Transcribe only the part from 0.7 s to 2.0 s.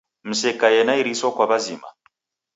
na iriso kwa w'azima